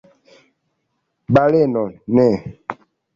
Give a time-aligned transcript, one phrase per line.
[1.33, 1.83] Baleno:
[2.15, 2.27] "Ne."